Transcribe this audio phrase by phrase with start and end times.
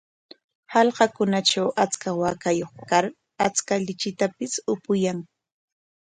[0.73, 3.05] Hallqakunatraw achka waakayuq kar
[3.45, 5.19] achka lichitapis upuyan.